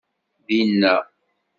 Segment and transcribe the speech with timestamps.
[0.47, 0.93] Dinna.